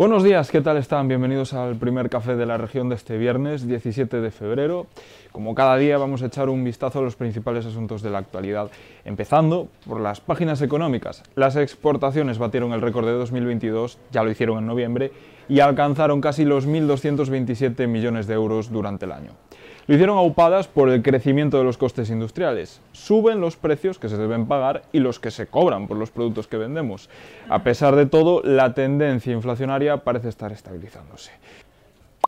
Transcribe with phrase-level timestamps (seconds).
[0.00, 1.08] Buenos días, ¿qué tal están?
[1.08, 4.86] Bienvenidos al primer café de la región de este viernes 17 de febrero.
[5.30, 8.70] Como cada día vamos a echar un vistazo a los principales asuntos de la actualidad,
[9.04, 11.22] empezando por las páginas económicas.
[11.34, 15.12] Las exportaciones batieron el récord de 2022, ya lo hicieron en noviembre,
[15.50, 19.32] y alcanzaron casi los 1.227 millones de euros durante el año.
[19.86, 22.80] Lo hicieron aupadas por el crecimiento de los costes industriales.
[22.92, 26.46] Suben los precios que se deben pagar y los que se cobran por los productos
[26.46, 27.08] que vendemos.
[27.48, 31.32] A pesar de todo, la tendencia inflacionaria parece estar estabilizándose.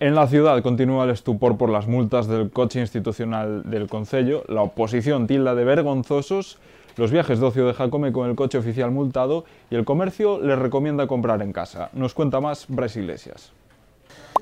[0.00, 4.42] En la ciudad continúa el estupor por las multas del coche institucional del Concello.
[4.48, 6.58] La oposición tilda de vergonzosos
[6.96, 11.06] los viajes de de Jacome con el coche oficial multado y el comercio les recomienda
[11.06, 11.88] comprar en casa.
[11.94, 13.52] Nos cuenta más Brais Iglesias.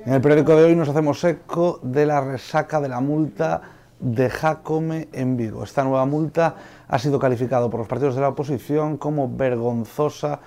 [0.06, 3.60] En el periódico de hoy nos hacemos eco de la resaca de la multa
[3.98, 5.62] de Jacome en Vigo.
[5.62, 6.54] Esta nueva multa
[6.88, 10.40] ha sido calificada por los partidos de la oposición como vergonzosa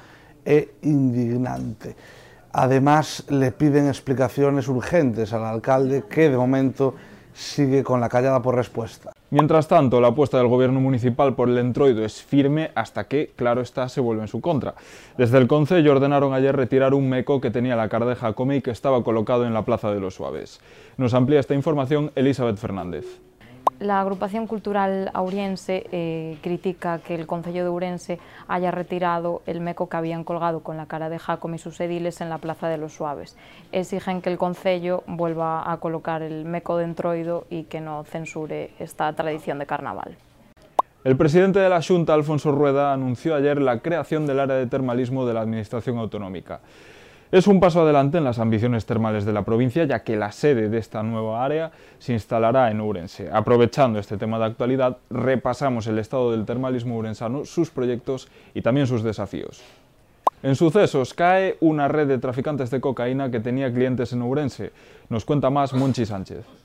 [0.44, 1.96] e indignante.
[2.52, 6.96] Además, le piden explicaciones urgentes al alcalde que de momento
[7.34, 9.14] sigue con la callada por respuesta.
[9.34, 13.62] Mientras tanto, la apuesta del gobierno municipal por el entroido es firme hasta que, claro
[13.62, 14.76] está, se vuelve en su contra.
[15.18, 18.62] Desde el Concello ordenaron ayer retirar un meco que tenía la cara de Jacome y
[18.62, 20.62] que estaba colocado en la Plaza de los Suaves.
[20.98, 23.06] Nos amplía esta información Elizabeth Fernández.
[23.80, 29.90] La agrupación cultural auriense eh, critica que el Concello de Ourense haya retirado el meco
[29.90, 32.78] que habían colgado con la cara de Jacome y sus ediles en la Plaza de
[32.78, 33.36] los Suaves.
[33.72, 38.72] Exigen que el Concello vuelva a colocar el meco de entroido y que no censure
[38.80, 40.18] esta tradición de carnaval.
[41.04, 45.26] El presidente de la Junta, Alfonso Rueda, anunció ayer la creación del área de termalismo
[45.26, 46.62] de la Administración Autonómica.
[47.34, 50.70] Es un paso adelante en las ambiciones termales de la provincia, ya que la sede
[50.70, 53.28] de esta nueva área se instalará en Ourense.
[53.34, 58.86] Aprovechando este tema de actualidad, repasamos el estado del termalismo urensano, sus proyectos y también
[58.86, 59.64] sus desafíos.
[60.44, 64.72] En sucesos cae una red de traficantes de cocaína que tenía clientes en Ourense.
[65.10, 66.63] Nos cuenta más Monchi Sánchez.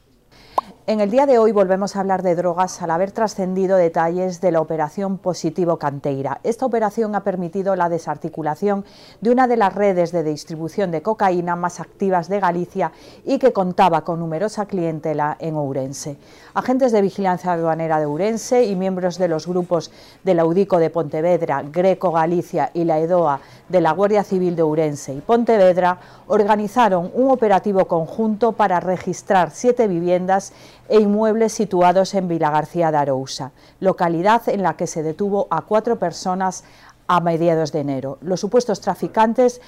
[0.88, 4.50] En el día de hoy volvemos a hablar de drogas al haber trascendido detalles de
[4.50, 6.41] la operación Positivo Canteira.
[6.44, 8.87] Esta operación ha permitido la desarticulación
[9.21, 12.93] de una de las redes de distribución de cocaína más activas de Galicia
[13.27, 16.16] y que contaba con numerosa clientela en Ourense.
[16.54, 19.91] Agentes de vigilancia aduanera de Ourense y miembros de los grupos
[20.25, 25.12] del Audico de Pontevedra, Greco Galicia y la EDOA de la Guardia Civil de Ourense
[25.12, 25.98] y Pontevedra
[26.28, 30.54] organizaron un operativo conjunto para registrar siete viviendas
[30.88, 35.99] e inmuebles situados en Vilagarcía de Arousa, localidad en la que se detuvo a cuatro
[35.99, 36.65] personas
[37.06, 38.19] a mediados de enero.
[38.21, 39.60] Los supuestos traficantes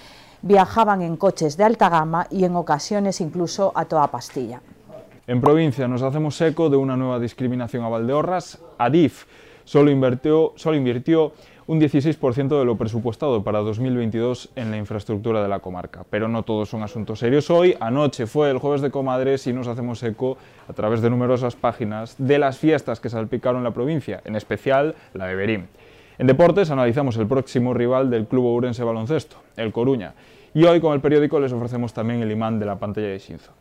[0.43, 4.61] viajaban en coches de alta gama y en ocasiones incluso a toda pastilla.
[5.27, 8.59] En provincia nos hacemos eco de una nueva discriminación a Valdeorras.
[8.79, 9.27] Adif
[9.71, 11.33] solo invirtió,
[11.69, 16.05] un 16% de lo presupuestado para 2022 en la infraestructura de la comarca.
[16.11, 17.77] Pero no todos son asuntos serios hoy.
[17.79, 20.37] Anoche fue el jueves de comadres y nos hacemos eco
[20.67, 25.27] a través de numerosas páginas de las fiestas que salpicaron la provincia, en especial la
[25.27, 25.69] de Berín.
[26.19, 30.15] En deportes analizamos el próximo rival del Club Ourense Baloncesto, el Coruña.
[30.53, 33.53] Y hoy con el periódico les ofrecemos también el imán de la pantalla de Shinzo.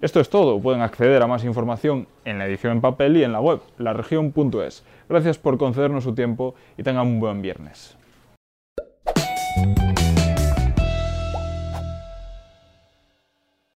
[0.00, 3.32] Esto es todo, pueden acceder a más información en la edición en papel y en
[3.32, 4.84] la web, laregion.es.
[5.08, 7.96] Gracias por concedernos su tiempo y tengan un buen viernes.